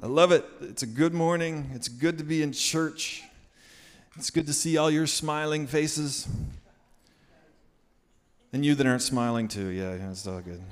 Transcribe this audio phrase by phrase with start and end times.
[0.00, 0.44] I love it.
[0.60, 1.72] It's a good morning.
[1.74, 3.24] It's good to be in church.
[4.16, 6.28] It's good to see all your smiling faces.
[8.52, 9.66] And you that aren't smiling too.
[9.66, 10.62] Yeah, yeah, it's all good.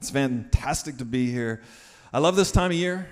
[0.00, 1.62] It's fantastic to be here.
[2.12, 3.08] I love this time of year.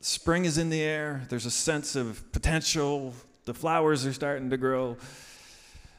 [0.00, 1.26] Spring is in the air.
[1.28, 3.12] There's a sense of potential.
[3.44, 4.96] The flowers are starting to grow.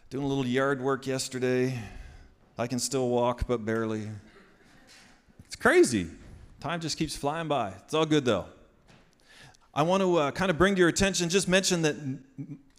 [0.09, 1.77] Doing a little yard work yesterday.
[2.57, 4.09] I can still walk, but barely.
[5.45, 6.07] It's crazy.
[6.59, 7.73] Time just keeps flying by.
[7.85, 8.45] It's all good though.
[9.75, 11.95] I want to uh, kind of bring to your attention, just mention that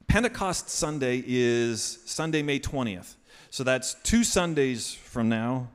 [0.08, 3.14] Pentecost Sunday is Sunday, May 20th.
[3.50, 5.68] So that's two Sundays from now.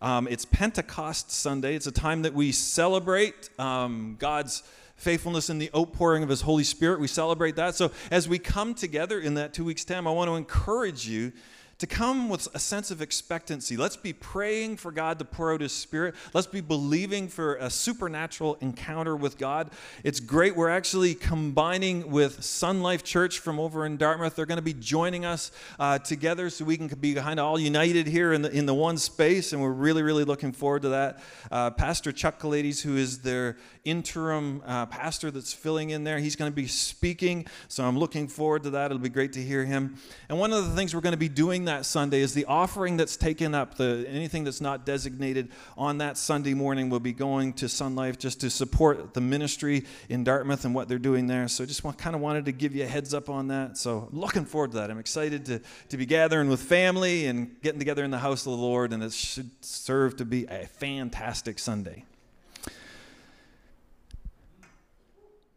[0.00, 1.74] Um, it's Pentecost Sunday.
[1.74, 4.62] It's a time that we celebrate um, God's
[4.94, 7.00] faithfulness in the outpouring of His Holy Spirit.
[7.00, 7.74] We celebrate that.
[7.74, 11.32] So as we come together in that two weeks' time, I want to encourage you
[11.78, 13.76] to come with a sense of expectancy.
[13.76, 16.16] Let's be praying for God to pour out His Spirit.
[16.34, 19.70] Let's be believing for a supernatural encounter with God.
[20.02, 20.56] It's great.
[20.56, 24.34] We're actually combining with Sun Life Church from over in Dartmouth.
[24.34, 27.60] They're going to be joining us uh, together so we can be kind of all
[27.60, 30.88] united here in the, in the one space, and we're really, really looking forward to
[30.88, 31.20] that.
[31.50, 36.34] Uh, pastor Chuck Kalades, who is their interim uh, pastor that's filling in there, he's
[36.34, 38.86] going to be speaking, so I'm looking forward to that.
[38.86, 39.96] It'll be great to hear him.
[40.28, 42.96] And one of the things we're going to be doing that Sunday is the offering
[42.96, 47.52] that's taken up, the anything that's not designated on that Sunday morning will be going
[47.54, 51.46] to Sun Life just to support the ministry in Dartmouth and what they're doing there.
[51.48, 53.78] So just want, kind of wanted to give you a heads up on that.
[53.78, 54.90] So I'm looking forward to that.
[54.90, 58.52] I'm excited to, to be gathering with family and getting together in the house of
[58.52, 62.04] the Lord, and it should serve to be a fantastic Sunday.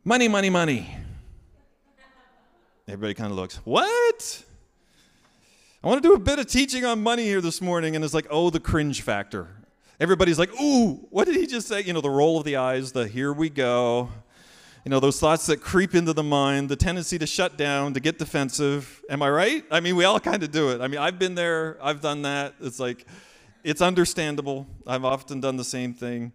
[0.03, 0.95] Money, money, money.
[2.87, 4.43] Everybody kind of looks, what?
[5.83, 8.13] I want to do a bit of teaching on money here this morning, and it's
[8.13, 9.47] like, oh, the cringe factor.
[9.99, 11.81] Everybody's like, ooh, what did he just say?
[11.81, 14.09] You know, the roll of the eyes, the here we go.
[14.85, 17.99] You know, those thoughts that creep into the mind, the tendency to shut down, to
[17.99, 19.01] get defensive.
[19.09, 19.65] Am I right?
[19.71, 20.81] I mean, we all kind of do it.
[20.81, 22.53] I mean, I've been there, I've done that.
[22.61, 23.07] It's like,
[23.63, 24.67] it's understandable.
[24.85, 26.31] I've often done the same thing,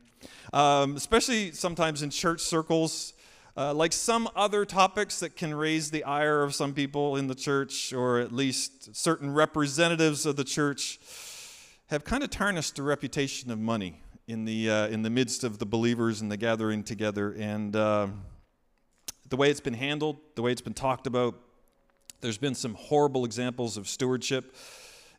[0.53, 3.13] um, especially sometimes in church circles.
[3.59, 7.35] Uh, like some other topics that can raise the ire of some people in the
[7.35, 10.99] church, or at least certain representatives of the church,
[11.87, 15.59] have kind of tarnished the reputation of money in the, uh, in the midst of
[15.59, 17.33] the believers and the gathering together.
[17.33, 18.09] And uh,
[19.31, 21.35] the way it's been handled, the way it's been talked about,
[22.21, 24.55] there's been some horrible examples of stewardship.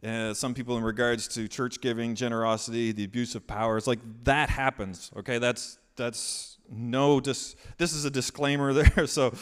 [0.05, 3.77] Uh, some people in regards to church giving, generosity, the abuse of power.
[3.77, 5.09] It's like that happens.
[5.17, 9.33] Okay, that's that's no dis- this is a disclaimer there so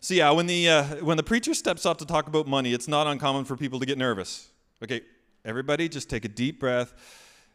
[0.00, 2.88] so yeah when the uh, when the preacher steps up to talk about money it's
[2.88, 4.48] not uncommon for people to get nervous.
[4.82, 5.02] Okay
[5.44, 6.94] everybody just take a deep breath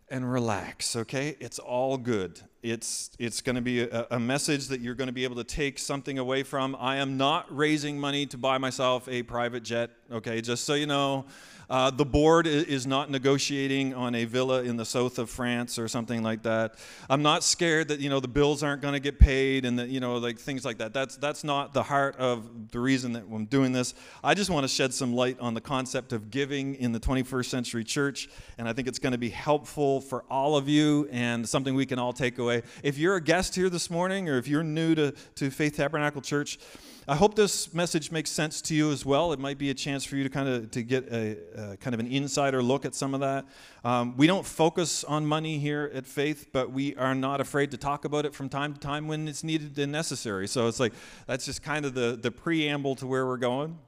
[0.10, 1.36] and relax okay?
[1.40, 2.40] It's all good.
[2.62, 5.44] It's it's going to be a, a message that you're going to be able to
[5.44, 6.76] take something away from.
[6.80, 10.42] I am not raising money to buy myself a private jet okay?
[10.42, 11.26] Just so you know
[11.74, 15.88] uh, the board is not negotiating on a villa in the south of France or
[15.88, 16.76] something like that.
[17.10, 19.90] I'm not scared that you know the bills aren't going to get paid and that
[19.90, 20.94] you know like things like that.
[20.94, 23.96] That's that's not the heart of the reason that I'm doing this.
[24.24, 27.46] I just want to shed some light on the concept of giving in the 21st
[27.46, 28.30] century church,
[28.60, 31.88] and I think it's going to be helpful for all of you and something we
[31.88, 32.62] can all take away.
[32.84, 36.22] If you're a guest here this morning, or if you're new to to Faith Tabernacle
[36.22, 36.60] Church.
[37.06, 39.34] I hope this message makes sense to you as well.
[39.34, 41.38] It might be a chance for you to kind of to get a,
[41.74, 43.46] a kind of an insider look at some of that.
[43.84, 47.78] Um, we don't focus on money here at Faith, but we are not afraid to
[47.78, 50.48] talk about it from time to time when it's needed and necessary.
[50.48, 50.94] So it's like
[51.28, 53.80] that's just kind of the the preamble to where we're going.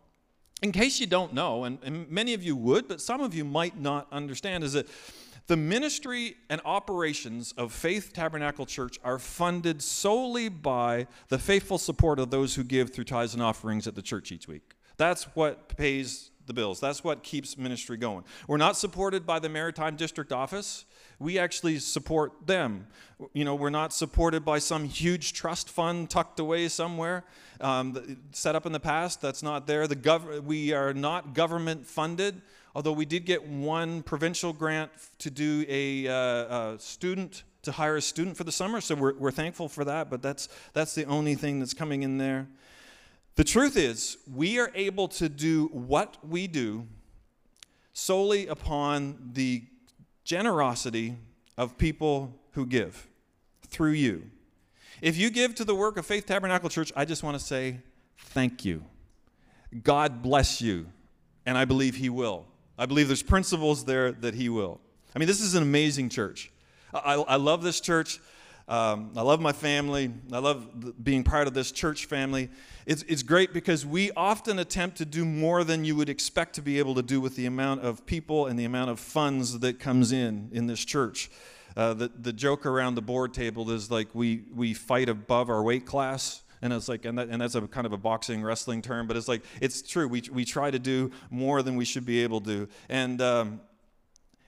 [0.61, 3.45] In case you don't know, and, and many of you would, but some of you
[3.45, 4.87] might not understand, is that
[5.47, 12.19] the ministry and operations of Faith Tabernacle Church are funded solely by the faithful support
[12.19, 14.73] of those who give through tithes and offerings at the church each week.
[14.97, 16.79] That's what pays the bills.
[16.79, 18.23] That's what keeps ministry going.
[18.47, 20.85] We're not supported by the Maritime District Office.
[21.19, 22.88] We actually support them.
[23.34, 27.23] You know, we're not supported by some huge trust fund tucked away somewhere,
[27.61, 29.22] um, set up in the past.
[29.22, 29.87] That's not there.
[29.87, 32.41] The gov- we are not government funded
[32.75, 37.95] although we did get one provincial grant to do a, uh, a student to hire
[37.95, 41.05] a student for the summer so we're, we're thankful for that but that's that's the
[41.05, 42.47] only thing that's coming in there.
[43.35, 46.87] The truth is we are able to do what we do
[47.93, 49.63] solely upon the
[50.23, 51.16] generosity
[51.57, 53.07] of people who give
[53.67, 54.29] through you.
[55.01, 57.79] If you give to the work of faith tabernacle church i just want to say
[58.17, 58.83] thank you.
[59.81, 60.87] God bless you
[61.45, 62.45] and i believe he will
[62.77, 64.79] I believe there's principles there that He will.
[65.16, 66.51] I mean, this is an amazing church.
[66.93, 68.19] I, I love this church.
[68.67, 70.11] Um, I love my family.
[70.33, 72.49] I love being part of this church family.
[72.85, 76.61] It's, it's great because we often attempt to do more than you would expect to
[76.61, 79.79] be able to do with the amount of people and the amount of funds that
[79.79, 81.29] comes in in this church.
[81.78, 85.61] Uh, the, the joke around the board table is like we, we fight above our
[85.61, 88.82] weight class and it's like and, that, and that's a kind of a boxing wrestling
[88.82, 92.06] term but it's like it's true we, we try to do more than we should
[92.06, 93.62] be able to and um,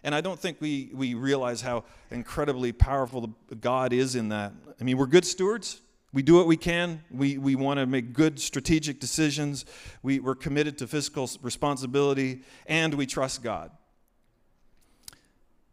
[0.03, 4.53] and I don't think we, we realize how incredibly powerful God is in that.
[4.79, 5.81] I mean, we're good stewards.
[6.13, 7.03] We do what we can.
[7.11, 9.65] We, we want to make good strategic decisions.
[10.03, 13.71] We, we're committed to fiscal responsibility, and we trust God.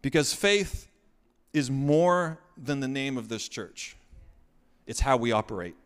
[0.02, 0.88] Because faith
[1.52, 3.96] is more than the name of this church,
[4.87, 5.76] it's how we operate.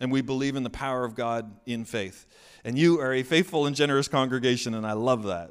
[0.00, 2.26] And we believe in the power of God in faith.
[2.64, 5.50] And you are a faithful and generous congregation, and I love that.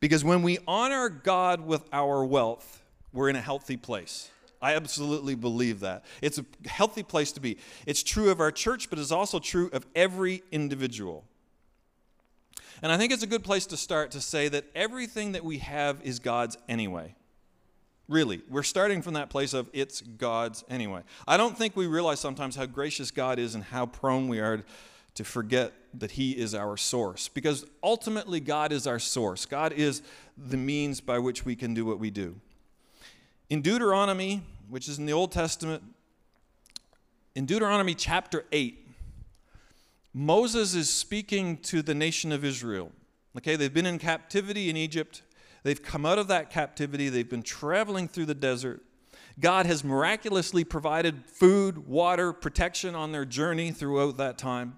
[0.00, 2.82] Because when we honor God with our wealth,
[3.12, 4.30] we're in a healthy place.
[4.60, 6.04] I absolutely believe that.
[6.22, 7.58] It's a healthy place to be.
[7.86, 11.24] It's true of our church, but it's also true of every individual.
[12.82, 15.58] And I think it's a good place to start to say that everything that we
[15.58, 17.14] have is God's anyway.
[18.08, 21.02] Really, we're starting from that place of it's God's anyway.
[21.26, 24.62] I don't think we realize sometimes how gracious God is and how prone we are
[25.14, 27.28] to forget that He is our source.
[27.28, 29.44] Because ultimately, God is our source.
[29.44, 30.02] God is
[30.36, 32.36] the means by which we can do what we do.
[33.50, 35.82] In Deuteronomy, which is in the Old Testament,
[37.34, 38.86] in Deuteronomy chapter 8,
[40.14, 42.92] Moses is speaking to the nation of Israel.
[43.36, 45.22] Okay, they've been in captivity in Egypt.
[45.66, 47.08] They've come out of that captivity.
[47.08, 48.82] They've been traveling through the desert.
[49.38, 54.76] God has miraculously provided food, water, protection on their journey throughout that time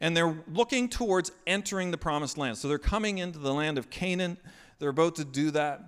[0.00, 2.58] and they're looking towards entering the promised land.
[2.58, 4.38] So they're coming into the land of Canaan.
[4.78, 5.80] They're about to do that.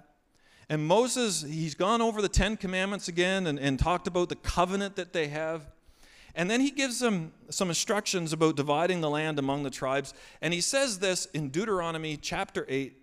[0.69, 4.97] And Moses, he's gone over the Ten Commandments again and, and talked about the covenant
[4.97, 5.71] that they have.
[6.35, 10.13] And then he gives them some instructions about dividing the land among the tribes.
[10.43, 12.95] And he says this in Deuteronomy chapter 8,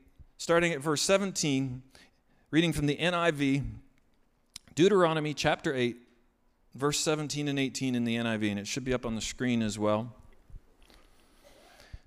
[0.43, 1.81] starting at verse 17,
[2.51, 3.63] reading from the NIV.
[4.75, 5.95] Deuteronomy chapter 8,
[6.75, 9.61] verse 17 and 18 in the NIV, and it should be up on the screen
[9.61, 10.13] as well.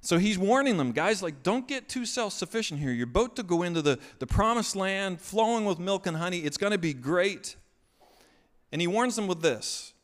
[0.03, 2.91] So he's warning them, guys, like, don't get too self sufficient here.
[2.93, 6.41] You're about to go into the, the promised land, flowing with milk and honey.
[6.41, 7.57] It's going to be great.
[8.71, 9.95] And he warns them with this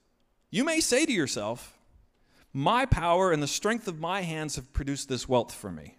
[0.51, 1.77] You may say to yourself,
[2.55, 5.99] My power and the strength of my hands have produced this wealth for me.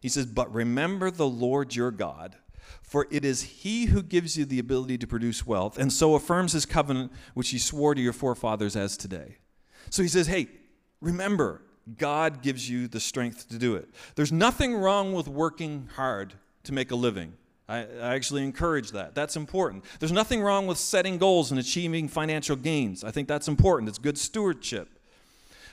[0.00, 2.36] He says, But remember the Lord your God,
[2.82, 6.52] for it is he who gives you the ability to produce wealth, and so affirms
[6.52, 9.36] his covenant which he swore to your forefathers as today.
[9.90, 10.48] So he says, Hey,
[11.00, 11.62] remember,
[11.96, 13.88] God gives you the strength to do it.
[14.14, 16.34] There's nothing wrong with working hard
[16.64, 17.34] to make a living.
[17.68, 19.14] I, actually encourage that.
[19.14, 19.84] That's important.
[19.98, 23.04] There's nothing wrong with setting goals and achieving financial gains.
[23.04, 23.90] I think that's important.
[23.90, 24.88] It's good stewardship.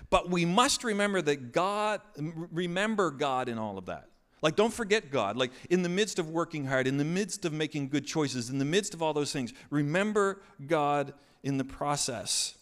[0.09, 4.09] But we must remember that God, remember God in all of that.
[4.41, 5.37] Like, don't forget God.
[5.37, 8.59] Like, in the midst of working hard, in the midst of making good choices, in
[8.59, 12.55] the midst of all those things, remember God in the process.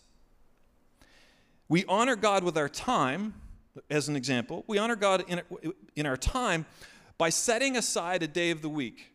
[1.68, 3.34] We honor God with our time,
[3.90, 4.64] as an example.
[4.68, 5.42] We honor God in,
[5.96, 6.66] in our time
[7.18, 9.12] by setting aside a day of the week.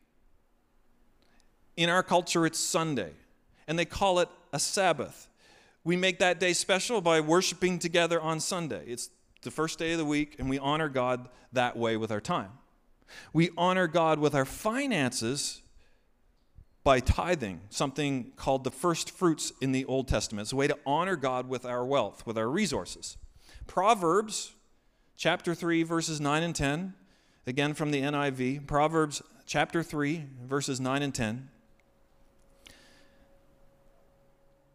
[1.77, 3.13] In our culture, it's Sunday,
[3.69, 5.29] and they call it a Sabbath.
[5.85, 8.85] We make that day special by worshiping together on Sunday.
[8.87, 9.11] It's
[9.43, 12.51] the first day of the week, and we honor God that way with our time.
[13.33, 15.63] We honor God with our finances
[16.85, 20.47] by tithing, something called the first fruits in the Old Testament.
[20.47, 23.17] It's a way to honor God with our wealth, with our resources.
[23.67, 24.55] Proverbs
[25.17, 26.95] chapter 3, verses 9 and 10,
[27.47, 28.67] again from the NIV.
[28.67, 31.49] Proverbs chapter 3, verses 9 and 10.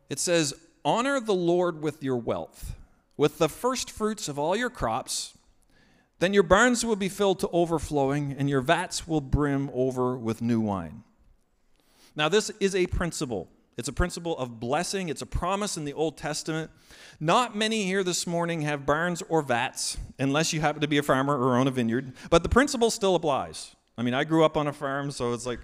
[0.10, 0.54] It says,
[0.86, 2.76] Honor the Lord with your wealth,
[3.18, 5.38] with the first fruits of all your crops.
[6.20, 10.42] Then your barns will be filled to overflowing, and your vats will brim over with
[10.42, 11.04] new wine.
[12.16, 13.50] Now, this is a principle.
[13.78, 15.10] It's a principle of blessing.
[15.10, 16.70] It's a promise in the Old Testament.
[17.20, 21.04] Not many here this morning have barns or vats, unless you happen to be a
[21.04, 23.76] farmer or own a vineyard, but the principle still applies.
[23.98, 25.60] I mean, I grew up on a farm, so it's like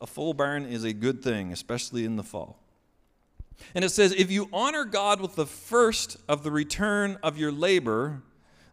[0.00, 2.61] a full barn is a good thing, especially in the fall.
[3.74, 7.52] And it says, if you honor God with the first of the return of your
[7.52, 8.22] labor,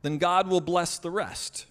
[0.01, 1.65] then God will bless the rest.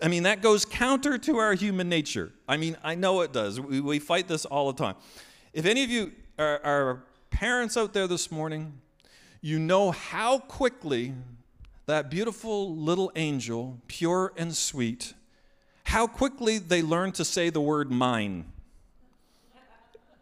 [0.00, 2.32] I mean, that goes counter to our human nature.
[2.48, 3.60] I mean, I know it does.
[3.60, 4.94] We, we fight this all the time.
[5.52, 8.80] If any of you are, are parents out there this morning,
[9.40, 11.14] you know how quickly
[11.86, 15.14] that beautiful little angel, pure and sweet,
[15.84, 18.44] how quickly they learn to say the word mine.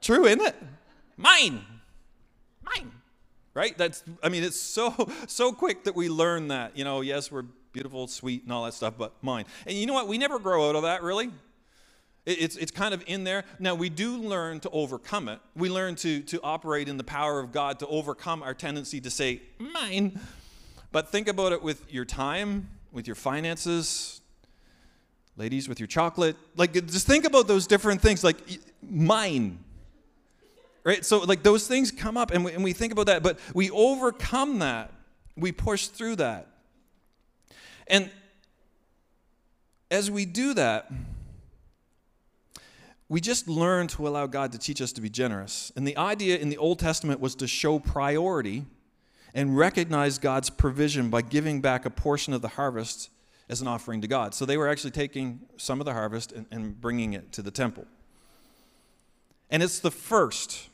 [0.01, 0.57] True, isn't it?
[1.19, 1.63] Mine.
[2.63, 2.93] Mine.
[3.53, 3.77] Right?
[3.77, 6.79] That's I mean it's so so quick that we learn that.
[6.79, 9.45] You know, yes, we're beautiful, sweet and all that stuff, but mine.
[9.67, 10.09] And you know what?
[10.09, 11.31] We never grow out of that, really.
[12.27, 13.45] It's, it's kind of in there.
[13.59, 15.41] Now, we do learn to overcome it.
[15.57, 19.11] We learn to, to operate in the power of God to overcome our tendency to
[19.11, 20.21] say, mine.
[20.93, 24.21] But think about it with your time, with your finances,
[25.39, 26.37] ladies, with your chocolate.
[26.55, 28.37] Like, just think about those different things, like
[28.83, 29.61] mine.
[30.89, 31.05] Right?
[31.05, 33.69] So, like, those things come up and we, and we think about that, but we
[33.69, 34.91] overcome that.
[35.37, 36.47] We push through that.
[37.89, 38.09] And
[39.91, 40.91] as we do that,
[43.07, 45.71] we just learn to allow God to teach us to be generous.
[45.77, 48.65] And the idea in the Old Testament was to show priority
[49.35, 53.11] and recognize God's provision by giving back a portion of the harvest
[53.51, 54.33] as an offering to God.
[54.33, 57.51] So they were actually taking some of the harvest and, and bringing it to the
[57.51, 57.85] temple.
[59.51, 60.71] And it's the first,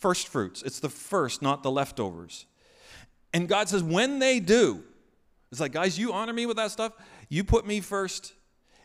[0.00, 0.62] first fruits.
[0.62, 2.46] It's the first, not the leftovers.
[3.32, 4.82] And God says, when they do,
[5.50, 6.92] it's like, guys, you honor me with that stuff.
[7.28, 8.34] You put me first.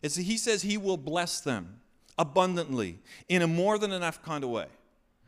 [0.01, 1.79] It's, he says he will bless them
[2.17, 4.67] abundantly in a more than enough kind of way.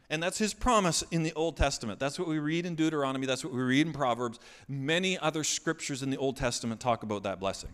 [0.09, 1.99] And that's his promise in the Old Testament.
[1.99, 3.25] That's what we read in Deuteronomy.
[3.25, 4.39] That's what we read in Proverbs.
[4.67, 7.71] Many other scriptures in the Old Testament talk about that blessing.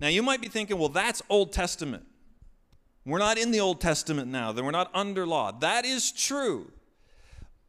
[0.00, 2.04] Now, you might be thinking, well, that's Old Testament.
[3.06, 5.52] We're not in the Old Testament now, then we're not under law.
[5.52, 6.70] That is true.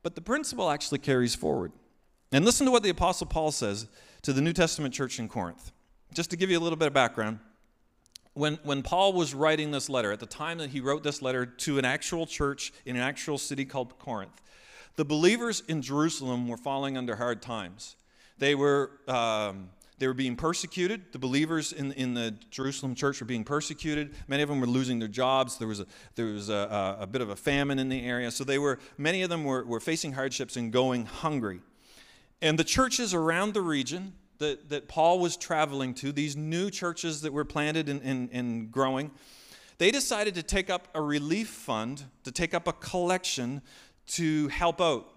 [0.05, 1.71] But the principle actually carries forward.
[2.31, 3.87] And listen to what the Apostle Paul says
[4.21, 5.71] to the New Testament church in Corinth.
[6.13, 7.39] Just to give you a little bit of background
[8.35, 11.43] when, when Paul was writing this letter, at the time that he wrote this letter
[11.47, 14.43] to an actual church in an actual city called Corinth,
[14.95, 17.95] the believers in Jerusalem were falling under hard times.
[18.37, 21.13] They were, um, they were being persecuted.
[21.13, 24.13] The believers in, in the Jerusalem church were being persecuted.
[24.27, 25.57] Many of them were losing their jobs.
[25.57, 28.31] There was a, there was a, a bit of a famine in the area.
[28.31, 31.61] So they were, many of them were, were facing hardships and going hungry.
[32.41, 37.21] And the churches around the region, that, that Paul was traveling to, these new churches
[37.21, 39.11] that were planted and, and, and growing,
[39.77, 43.61] they decided to take up a relief fund, to take up a collection
[44.07, 45.09] to help out.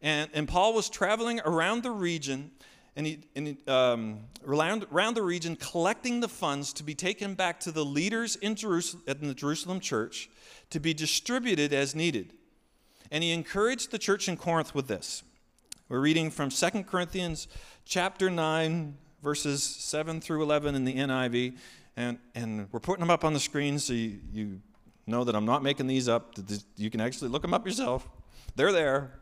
[0.00, 2.52] And, and Paul was traveling around the region
[2.98, 7.34] and, he, and he, um, around, around the region collecting the funds to be taken
[7.34, 10.28] back to the leaders in, Jerusalem, in the Jerusalem church
[10.70, 12.32] to be distributed as needed.
[13.12, 15.22] And he encouraged the church in Corinth with this.
[15.88, 17.46] We're reading from 2 Corinthians
[17.84, 21.56] chapter 9, verses 7 through 11 in the NIV.
[21.96, 24.60] And, and we're putting them up on the screen so you, you
[25.06, 26.34] know that I'm not making these up.
[26.76, 28.08] You can actually look them up yourself.
[28.56, 29.20] They're there.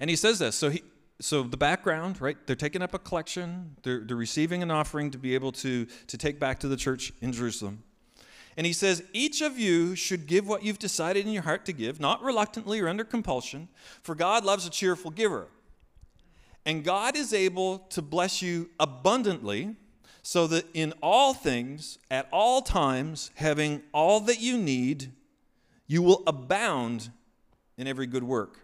[0.00, 0.56] And he says this.
[0.56, 0.82] So, he,
[1.20, 2.36] so the background, right?
[2.46, 6.18] They're taking up a collection, they're, they're receiving an offering to be able to, to
[6.18, 7.82] take back to the church in Jerusalem.
[8.56, 11.72] And he says, Each of you should give what you've decided in your heart to
[11.72, 13.68] give, not reluctantly or under compulsion,
[14.02, 15.48] for God loves a cheerful giver.
[16.66, 19.76] And God is able to bless you abundantly,
[20.22, 25.12] so that in all things, at all times, having all that you need,
[25.86, 27.10] you will abound
[27.76, 28.63] in every good work.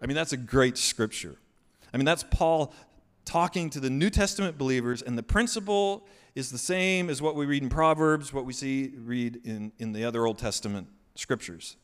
[0.00, 1.36] I mean, that's a great scripture.
[1.92, 2.74] I mean, that's Paul
[3.24, 7.46] talking to the New Testament believers, and the principle is the same as what we
[7.46, 11.76] read in Proverbs, what we see read in, in the other Old Testament scriptures.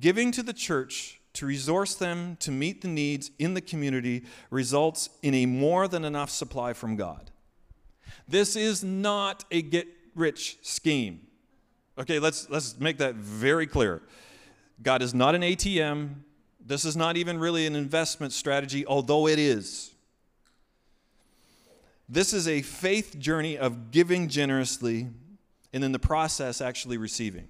[0.00, 5.08] Giving to the church to resource them to meet the needs in the community results
[5.22, 7.30] in a more than enough supply from God.
[8.28, 11.26] This is not a get rich scheme.
[11.98, 14.02] Okay, let's, let's make that very clear.
[14.82, 16.14] God is not an ATM.
[16.64, 19.92] This is not even really an investment strategy, although it is.
[22.08, 25.08] This is a faith journey of giving generously
[25.72, 27.48] and in the process actually receiving.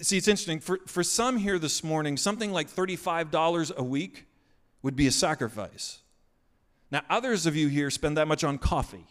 [0.00, 0.60] See, it's interesting.
[0.60, 4.26] For, for some here this morning, something like $35 a week
[4.82, 6.00] would be a sacrifice.
[6.90, 9.06] Now, others of you here spend that much on coffee,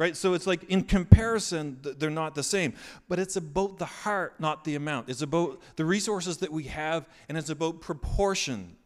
[0.00, 0.16] right?
[0.16, 2.72] So it's like in comparison, they're not the same.
[3.06, 5.10] But it's about the heart, not the amount.
[5.10, 8.76] It's about the resources that we have, and it's about proportion,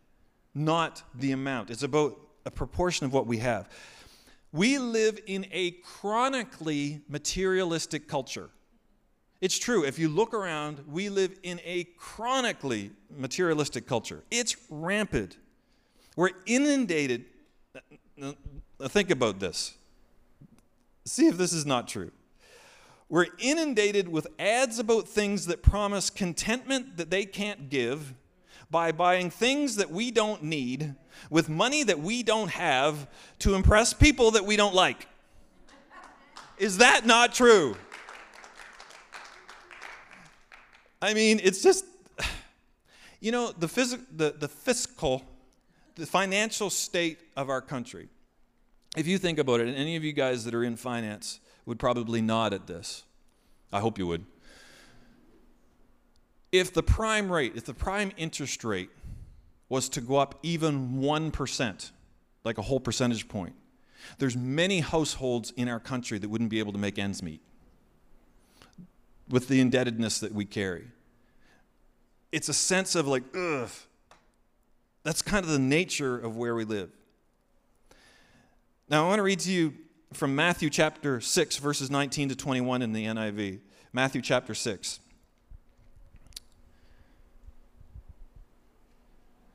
[0.56, 1.70] not the amount.
[1.70, 3.70] It's about a proportion of what we have.
[4.50, 8.50] We live in a chronically materialistic culture.
[9.40, 9.84] It's true.
[9.84, 14.24] If you look around, we live in a chronically materialistic culture.
[14.32, 15.36] It's rampant.
[16.16, 17.26] We're inundated.
[18.88, 19.74] Think about this.
[21.04, 22.10] See if this is not true.
[23.08, 28.14] We're inundated with ads about things that promise contentment that they can't give
[28.70, 30.94] by buying things that we don't need
[31.30, 33.06] with money that we don't have
[33.40, 35.06] to impress people that we don't like.
[36.58, 37.76] Is that not true?
[41.02, 41.84] I mean, it's just,
[43.20, 45.22] you know, the, phys- the, the fiscal,
[45.96, 48.08] the financial state of our country.
[48.96, 51.78] If you think about it, and any of you guys that are in finance would
[51.78, 53.04] probably nod at this.
[53.72, 54.24] I hope you would.
[56.52, 58.90] If the prime rate, if the prime interest rate
[59.68, 61.90] was to go up even 1%,
[62.44, 63.54] like a whole percentage point,
[64.18, 67.40] there's many households in our country that wouldn't be able to make ends meet
[69.28, 70.86] with the indebtedness that we carry.
[72.30, 73.70] It's a sense of like, ugh.
[75.02, 76.90] That's kind of the nature of where we live.
[78.88, 79.74] Now, I want to read to you
[80.12, 83.60] from Matthew chapter 6, verses 19 to 21 in the NIV.
[83.92, 85.00] Matthew chapter 6.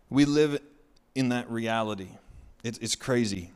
[0.09, 0.59] We live
[1.13, 2.09] in that reality.
[2.63, 3.51] It's, it's crazy.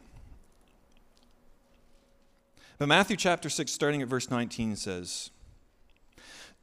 [2.77, 5.31] But Matthew chapter 6, starting at verse 19, says,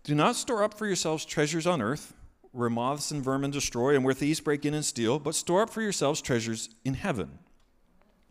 [0.04, 2.14] Do not store up for yourselves treasures on earth,
[2.52, 5.70] where moths and vermin destroy and where thieves break in and steal, but store up
[5.70, 7.40] for yourselves treasures in heaven.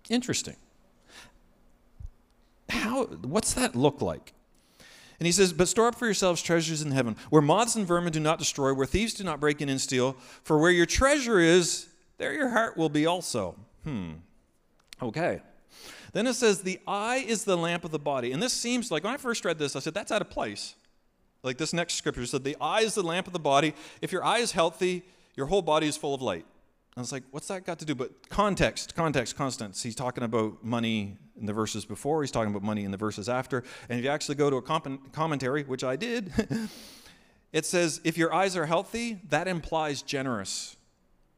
[0.09, 0.55] Interesting.
[2.69, 4.33] How, what's that look like?
[5.19, 8.13] And he says, But store up for yourselves treasures in heaven, where moths and vermin
[8.13, 10.13] do not destroy, where thieves do not break in and steal.
[10.43, 13.55] For where your treasure is, there your heart will be also.
[13.83, 14.13] Hmm.
[15.01, 15.41] Okay.
[16.13, 18.31] Then it says, The eye is the lamp of the body.
[18.31, 20.75] And this seems like, when I first read this, I said, That's out of place.
[21.43, 23.73] Like this next scripture said, The eye is the lamp of the body.
[24.01, 25.03] If your eye is healthy,
[25.35, 26.45] your whole body is full of light.
[26.99, 27.95] I was like, What's that got to do?
[27.95, 29.81] But context, context, constants.
[29.81, 33.29] He's talking about money in the verses before, he's talking about money in the verses
[33.29, 33.63] after.
[33.87, 36.31] And if you actually go to a comp- commentary, which I did,
[37.53, 40.75] it says, If your eyes are healthy, that implies generous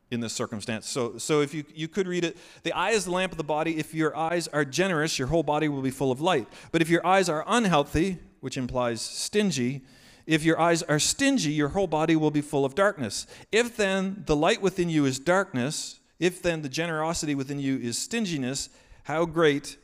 [0.09, 0.87] in this circumstance.
[0.89, 3.43] So, so if you, you could read it, the eye is the lamp of the
[3.43, 3.77] body.
[3.77, 6.47] If your eyes are generous, your whole body will be full of light.
[6.71, 9.83] But if your eyes are unhealthy, which implies stingy,
[10.25, 13.27] if your eyes are stingy, your whole body will be full of darkness.
[13.51, 17.97] If then the light within you is darkness, if then the generosity within you is
[17.97, 18.69] stinginess,
[19.03, 19.77] how great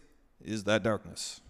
[0.43, 1.41] is that darkness?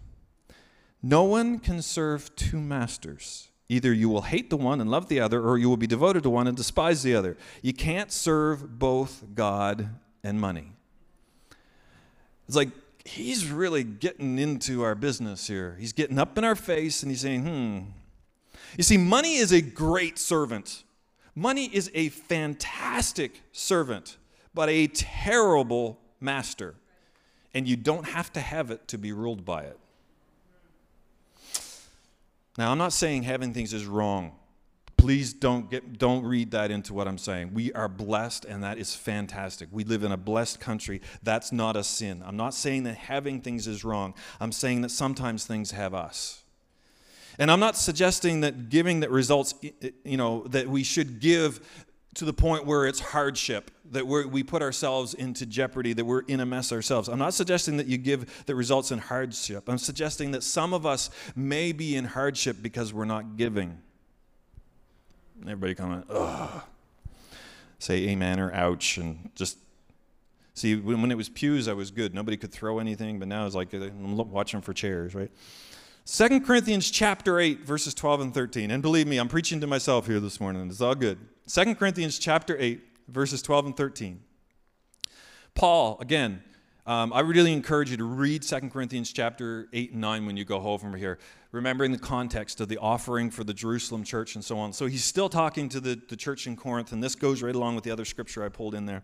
[1.02, 3.48] No one can serve two masters.
[3.68, 6.22] Either you will hate the one and love the other, or you will be devoted
[6.22, 7.36] to one and despise the other.
[7.60, 9.90] You can't serve both God
[10.24, 10.72] and money.
[12.46, 12.70] It's like
[13.04, 15.76] he's really getting into our business here.
[15.78, 17.90] He's getting up in our face and he's saying, hmm.
[18.76, 20.84] You see, money is a great servant.
[21.34, 24.16] Money is a fantastic servant,
[24.54, 26.74] but a terrible master.
[27.54, 29.78] And you don't have to have it to be ruled by it.
[32.58, 34.32] Now, I'm not saying having things is wrong.
[34.96, 37.54] Please don't get don't read that into what I'm saying.
[37.54, 39.68] We are blessed and that is fantastic.
[39.70, 41.00] We live in a blessed country.
[41.22, 42.20] That's not a sin.
[42.26, 44.12] I'm not saying that having things is wrong.
[44.40, 46.42] I'm saying that sometimes things have us.
[47.38, 49.54] And I'm not suggesting that giving that results
[50.04, 51.60] you know that we should give
[52.14, 56.40] to the point where it's hardship, that we put ourselves into jeopardy, that we're in
[56.40, 57.08] a mess ourselves.
[57.08, 59.68] I'm not suggesting that you give that results in hardship.
[59.68, 63.78] I'm suggesting that some of us may be in hardship because we're not giving.
[65.42, 66.62] Everybody comment, ugh.
[67.78, 69.56] Say amen or ouch, and just
[70.54, 72.12] see, when it was pews, I was good.
[72.12, 75.30] Nobody could throw anything, but now it's like uh, I'm watching for chairs, right?
[76.10, 78.70] 2 Corinthians chapter 8, verses 12 and 13.
[78.70, 80.66] And believe me, I'm preaching to myself here this morning.
[80.70, 81.18] It's all good.
[81.48, 84.20] 2 Corinthians chapter 8, verses 12 and 13.
[85.54, 86.42] Paul, again,
[86.88, 90.46] um, I really encourage you to read 2 Corinthians chapter 8 and 9 when you
[90.46, 91.18] go home from here,
[91.52, 94.72] remembering the context of the offering for the Jerusalem church and so on.
[94.72, 97.74] So he's still talking to the, the church in Corinth, and this goes right along
[97.74, 99.02] with the other scripture I pulled in there.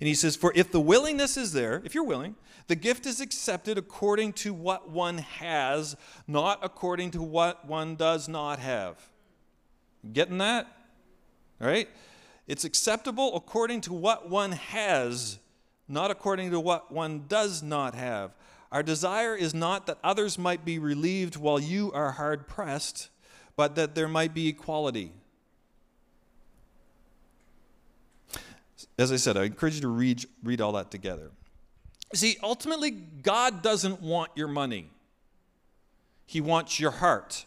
[0.00, 2.36] And he says, For if the willingness is there, if you're willing,
[2.68, 5.96] the gift is accepted according to what one has,
[6.28, 9.10] not according to what one does not have.
[10.12, 10.68] Getting that?
[11.60, 11.88] All right?
[12.46, 15.40] It's acceptable according to what one has
[15.88, 18.32] not according to what one does not have.
[18.72, 23.08] Our desire is not that others might be relieved while you are hard pressed,
[23.56, 25.12] but that there might be equality.
[28.98, 31.30] As I said, I encourage you to read, read all that together.
[32.14, 34.90] See, ultimately, God doesn't want your money,
[36.26, 37.44] He wants your heart.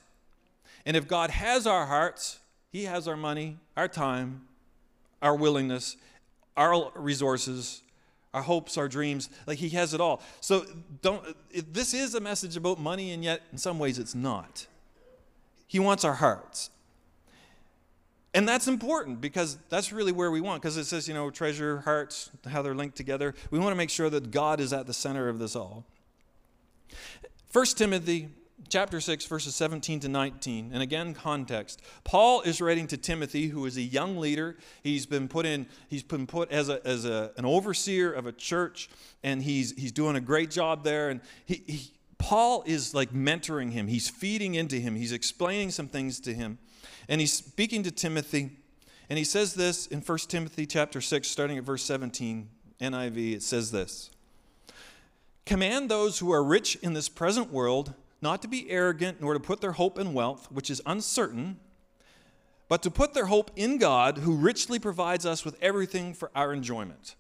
[0.86, 2.40] And if God has our hearts,
[2.72, 4.48] He has our money, our time,
[5.22, 5.98] our willingness,
[6.56, 7.82] our resources,
[8.38, 9.30] our hopes, our dreams.
[9.48, 10.22] Like He has it all.
[10.40, 10.66] So
[11.02, 11.24] don't.
[11.74, 14.68] This is a message about money, and yet in some ways it's not.
[15.66, 16.70] He wants our hearts.
[18.34, 21.80] And that's important because that's really where we want, because it says, you know, treasure,
[21.80, 23.34] hearts, how they're linked together.
[23.50, 25.86] We want to make sure that God is at the center of this all.
[27.52, 28.30] 1 Timothy
[28.70, 31.82] chapter 6 verses 17 to 19 and again context.
[32.04, 34.58] Paul is writing to timothy who is a young leader.
[34.84, 38.32] He's been put in he's been put as, a, as a, an overseer of a
[38.32, 38.90] church
[39.24, 41.10] and he's he's doing a great job there.
[41.10, 43.88] And he, he paul is like mentoring him.
[43.88, 44.96] He's feeding into him.
[44.96, 46.58] He's explaining some things to him.
[47.08, 48.52] And he's speaking to timothy.
[49.10, 53.42] And he says this in 1 timothy chapter 6 starting at verse 17 niv it
[53.42, 54.12] says this
[55.46, 59.40] command those who are rich in this present world not to be arrogant nor to
[59.40, 61.60] put their hope in wealth, which is uncertain,
[62.68, 66.54] but to put their hope in God, who richly provides us with everything for our
[66.54, 67.16] enjoyment.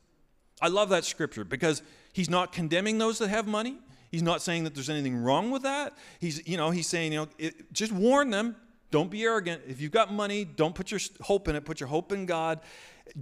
[0.62, 1.82] I love that scripture because
[2.14, 3.78] he's not condemning those that have money.
[4.12, 5.94] He's not saying that there's anything wrong with that.
[6.20, 8.56] He's, you know, he's saying, you know, it, just warn them.
[8.90, 9.64] Don't be arrogant.
[9.68, 11.66] If you've got money, don't put your hope in it.
[11.66, 12.62] Put your hope in God.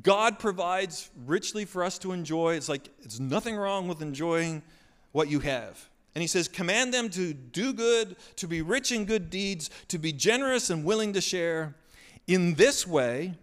[0.01, 2.55] God provides richly for us to enjoy.
[2.55, 4.61] It's like it's nothing wrong with enjoying
[5.11, 5.89] what you have.
[6.15, 9.99] And he says, Command them to do good, to be rich in good deeds, to
[9.99, 11.75] be generous and willing to share.
[12.25, 13.35] In this way,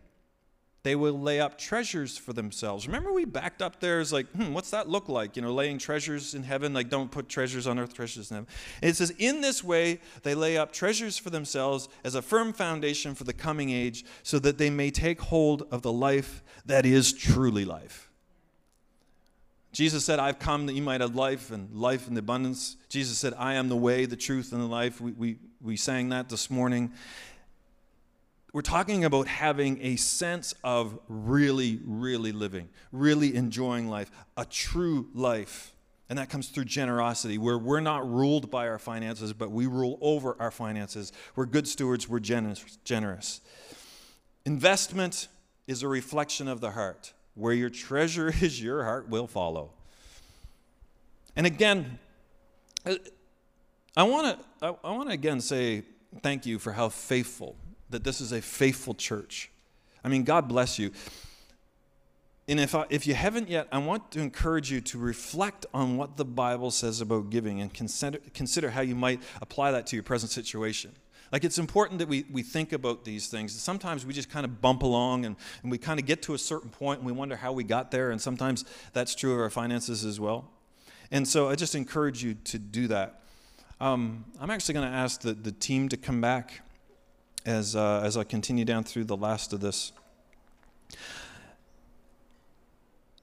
[0.83, 2.89] they will lay up treasures for themselves.
[2.89, 5.37] Remember, we backed up there It's like, hmm, what's that look like?
[5.37, 8.49] You know, laying treasures in heaven, like don't put treasures on earth, treasures in heaven.
[8.81, 12.53] And it says, in this way, they lay up treasures for themselves as a firm
[12.53, 16.85] foundation for the coming age, so that they may take hold of the life that
[16.85, 18.12] is truly life.
[19.73, 22.77] Jesus said, I've come that you might have life and life in abundance.
[22.91, 25.01] Jesus said, I am the way, the truth, and the life.
[25.01, 26.93] We, we, we sang that this morning.
[28.53, 35.09] We're talking about having a sense of really, really living, really enjoying life, a true
[35.15, 35.73] life.
[36.11, 39.97] And that comes through generosity, where we're not ruled by our finances, but we rule
[40.03, 41.13] over our finances.
[41.35, 42.79] We're good stewards, we're generous.
[42.85, 43.41] generous.
[44.45, 45.29] Investment
[45.67, 47.15] is a reflection of the heart.
[47.35, 49.71] Where your treasure is, your heart will follow.
[51.37, 51.99] And again,
[52.85, 52.97] uh,
[53.97, 55.83] I want to I want to again say
[56.23, 57.57] thank you for how faithful
[57.91, 59.51] that this is a faithful church.
[60.05, 60.91] I mean, God bless you.
[62.49, 65.97] And if, I, if you haven't yet, I want to encourage you to reflect on
[65.97, 69.97] what the Bible says about giving and consider, consider how you might apply that to
[69.97, 70.93] your present situation.
[71.33, 73.59] Like it's important that we, we think about these things.
[73.59, 76.39] Sometimes we just kind of bump along and, and we kind of get to a
[76.39, 78.11] certain point and we wonder how we got there.
[78.11, 80.51] And sometimes that's true of our finances as well.
[81.11, 83.23] And so I just encourage you to do that.
[83.81, 86.61] Um, I'm actually going to ask the, the team to come back
[87.47, 89.93] as, uh, as I continue down through the last of this.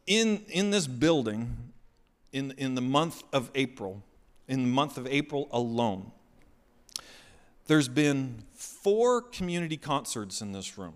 [0.08, 1.56] In, in this building,
[2.34, 4.04] in, in the month of April,
[4.48, 6.12] in the month of April alone,
[7.69, 10.95] there's been four community concerts in this room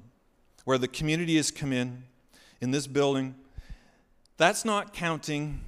[0.65, 2.01] where the community has come in,
[2.61, 3.35] in this building.
[4.37, 5.61] That's not counting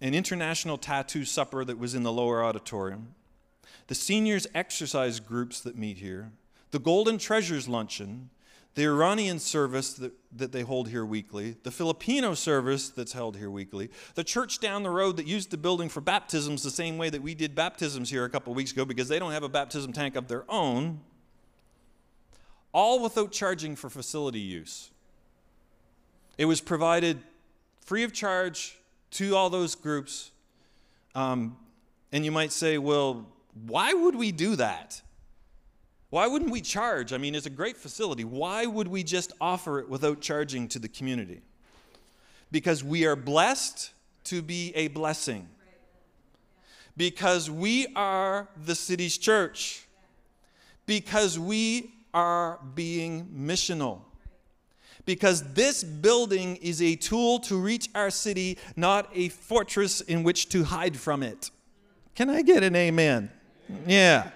[0.00, 3.16] an international tattoo supper that was in the lower auditorium,
[3.88, 6.30] the seniors exercise groups that meet here,
[6.70, 8.30] the Golden Treasures Luncheon,
[8.76, 13.50] the Iranian service that, that they hold here weekly, the Filipino service that's held here
[13.50, 17.08] weekly, the church down the road that used the building for baptisms the same way
[17.08, 19.94] that we did baptisms here a couple weeks ago because they don't have a baptism
[19.94, 21.00] tank of their own,
[22.70, 24.90] all without charging for facility use.
[26.36, 27.18] It was provided
[27.80, 28.76] free of charge
[29.12, 30.32] to all those groups.
[31.14, 31.56] Um,
[32.12, 33.26] and you might say, well,
[33.66, 35.00] why would we do that?
[36.10, 37.12] Why wouldn't we charge?
[37.12, 38.24] I mean, it's a great facility.
[38.24, 41.40] Why would we just offer it without charging to the community?
[42.52, 43.92] Because we are blessed
[44.24, 45.48] to be a blessing.
[46.96, 49.84] Because we are the city's church.
[50.86, 54.00] Because we are being missional.
[55.04, 60.48] Because this building is a tool to reach our city, not a fortress in which
[60.50, 61.50] to hide from it.
[62.14, 63.30] Can I get an amen?
[63.86, 64.30] Yeah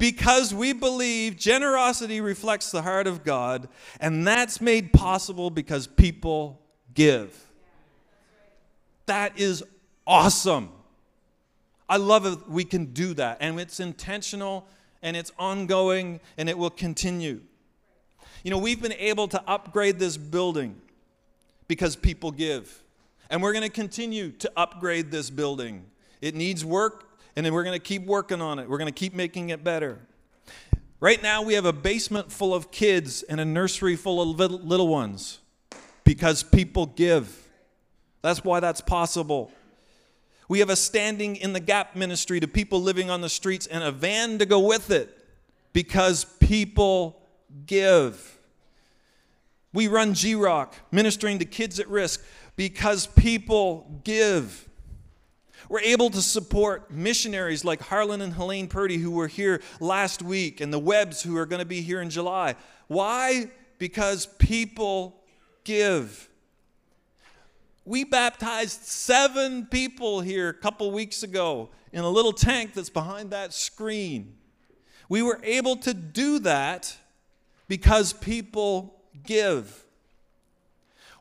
[0.00, 3.68] because we believe generosity reflects the heart of God,
[4.00, 6.58] and that's made possible because people
[6.94, 7.38] give.
[9.04, 9.62] That is
[10.06, 10.70] awesome.
[11.86, 14.66] I love it we can do that, and it's intentional
[15.02, 17.40] and it's ongoing and it will continue.
[18.42, 20.80] You know, we've been able to upgrade this building
[21.68, 22.82] because people give.
[23.28, 25.84] And we're going to continue to upgrade this building.
[26.20, 28.68] It needs work, and then we're going to keep working on it.
[28.68, 30.00] We're going to keep making it better.
[31.00, 34.88] Right now, we have a basement full of kids and a nursery full of little,
[34.88, 35.38] ones
[36.04, 37.48] because people give.
[38.20, 39.50] That's why that's possible.
[40.46, 43.82] We have a standing in the gap ministry to people living on the streets and
[43.82, 45.16] a van to go with it
[45.72, 47.22] because people
[47.64, 48.38] give.
[49.72, 52.22] We run G Rock, ministering to kids at risk
[52.56, 54.68] because people give.
[55.70, 60.60] We're able to support missionaries like Harlan and Helene Purdy, who were here last week,
[60.60, 62.56] and the Webbs, who are going to be here in July.
[62.88, 63.52] Why?
[63.78, 65.22] Because people
[65.62, 66.28] give.
[67.84, 73.30] We baptized seven people here a couple weeks ago in a little tank that's behind
[73.30, 74.38] that screen.
[75.08, 76.96] We were able to do that
[77.68, 79.84] because people give.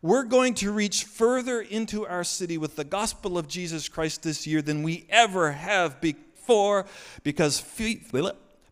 [0.01, 4.47] We're going to reach further into our city with the gospel of Jesus Christ this
[4.47, 6.85] year than we ever have before
[7.23, 7.61] because,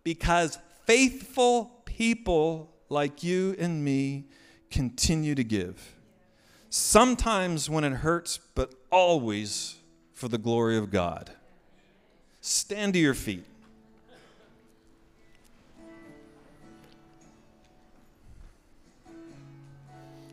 [0.04, 4.26] because faithful people like you and me
[4.70, 5.96] continue to give.
[6.70, 9.76] Sometimes when it hurts, but always
[10.14, 11.32] for the glory of God.
[12.40, 13.46] Stand to your feet.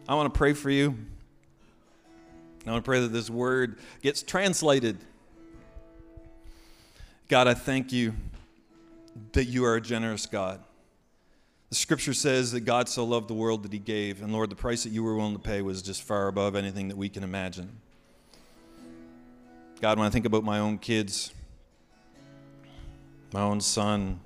[0.06, 0.96] I want to pray for you.
[2.66, 4.98] I want to pray that this word gets translated.
[7.28, 8.14] God, I thank you
[9.32, 10.60] that you are a generous God.
[11.70, 14.56] The scripture says that God so loved the world that he gave, and Lord, the
[14.56, 17.24] price that you were willing to pay was just far above anything that we can
[17.24, 17.80] imagine.
[19.80, 21.32] God, when I think about my own kids,
[23.32, 24.20] my own son,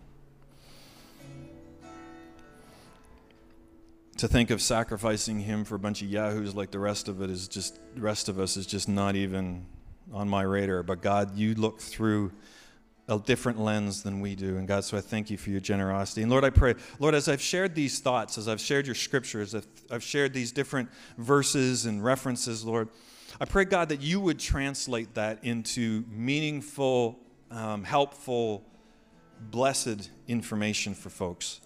[4.18, 7.30] to think of sacrificing him for a bunch of yahoos like the rest of it
[7.30, 9.64] is just the rest of us is just not even
[10.12, 10.82] on my radar.
[10.82, 12.32] But god you look through
[13.08, 14.56] a different lens than we do.
[14.56, 16.22] And god so i thank you for your generosity.
[16.22, 19.54] And lord i pray lord as i've shared these thoughts as i've shared your scriptures
[19.54, 22.88] as i've shared these different verses and references lord
[23.40, 27.18] i pray god that you would translate that into meaningful
[27.50, 28.64] um, helpful
[29.50, 31.60] blessed information for folks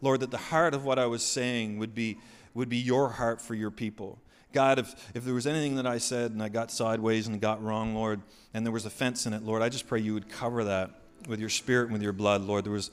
[0.00, 2.18] Lord, that the heart of what I was saying would be,
[2.54, 4.18] would be your heart for your people.
[4.52, 7.62] God, if, if there was anything that I said and I got sideways and got
[7.62, 8.20] wrong, Lord,
[8.52, 10.90] and there was offense in it, Lord, I just pray you would cover that
[11.28, 12.64] with your spirit and with your blood, Lord.
[12.64, 12.90] There was,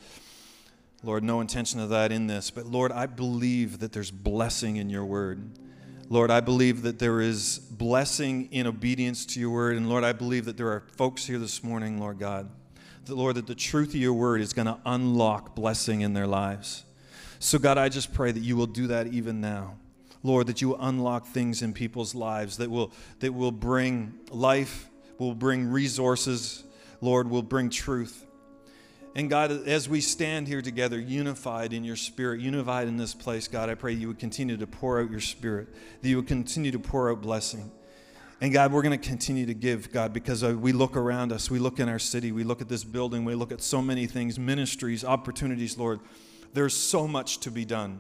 [1.04, 4.90] Lord, no intention of that in this, but Lord, I believe that there's blessing in
[4.90, 5.50] your word.
[6.10, 9.76] Lord, I believe that there is blessing in obedience to your word.
[9.76, 12.50] And Lord, I believe that there are folks here this morning, Lord God,
[13.06, 16.28] that Lord, that the truth of your word is going to unlock blessing in their
[16.28, 16.86] lives.
[17.40, 19.76] So, God, I just pray that you will do that even now.
[20.24, 24.90] Lord, that you will unlock things in people's lives that will, that will bring life,
[25.20, 26.64] will bring resources,
[27.02, 28.26] Lord, will bring truth.
[29.16, 33.48] And God, as we stand here together, unified in your spirit, unified in this place,
[33.48, 35.70] God, I pray you would continue to pour out your spirit,
[36.02, 37.72] that you would continue to pour out blessing.
[38.40, 41.58] And God, we're going to continue to give, God, because we look around us, we
[41.58, 44.38] look in our city, we look at this building, we look at so many things,
[44.38, 46.00] ministries, opportunities, Lord.
[46.58, 48.00] There's so much to be done.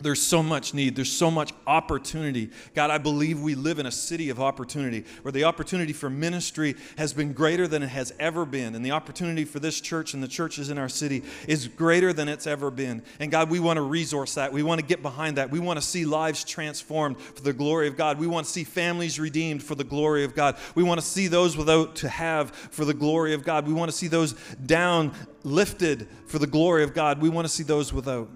[0.00, 0.94] There's so much need.
[0.94, 2.50] There's so much opportunity.
[2.74, 6.76] God, I believe we live in a city of opportunity where the opportunity for ministry
[6.96, 8.76] has been greater than it has ever been.
[8.76, 12.28] And the opportunity for this church and the churches in our city is greater than
[12.28, 13.02] it's ever been.
[13.18, 14.52] And God, we want to resource that.
[14.52, 15.50] We want to get behind that.
[15.50, 18.20] We want to see lives transformed for the glory of God.
[18.20, 20.56] We want to see families redeemed for the glory of God.
[20.76, 23.66] We want to see those without to have for the glory of God.
[23.66, 24.34] We want to see those
[24.64, 27.20] down lifted for the glory of God.
[27.20, 28.30] We want to see those without.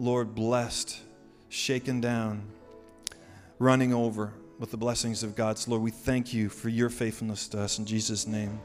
[0.00, 0.96] Lord, blessed,
[1.48, 2.44] shaken down,
[3.58, 5.58] running over with the blessings of God.
[5.58, 8.60] So, Lord, we thank you for your faithfulness to us in Jesus' name.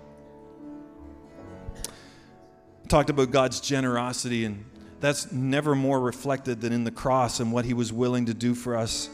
[2.88, 4.64] Talked about God's generosity, and
[5.00, 8.54] that's never more reflected than in the cross and what he was willing to do
[8.54, 9.10] for us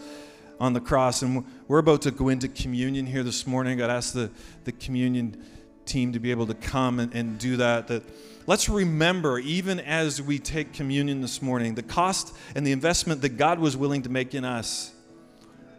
[0.59, 1.21] on the cross.
[1.21, 3.81] And we're about to go into communion here this morning.
[3.81, 4.29] I'd ask the,
[4.65, 5.41] the communion
[5.89, 7.87] team to be able to come and, and do that.
[7.87, 8.03] That
[8.45, 13.37] let's remember, even as we take communion this morning, the cost and the investment that
[13.37, 14.91] God was willing to make in us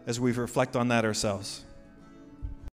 [0.07, 1.65] as we reflect on that ourselves.